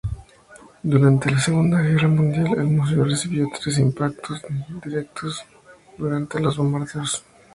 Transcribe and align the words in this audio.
Durante 0.81 1.29
la 1.29 1.39
Segunda 1.39 1.79
Guerra 1.79 2.07
Mundial, 2.07 2.57
el 2.57 2.65
museo 2.65 3.03
recibió 3.03 3.47
tres 3.61 3.77
impactos 3.77 4.41
directos 4.83 5.45
durante 5.95 6.39
los 6.39 6.57
bombardeos. 6.57 7.23